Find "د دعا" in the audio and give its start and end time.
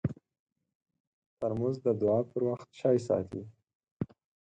1.85-2.19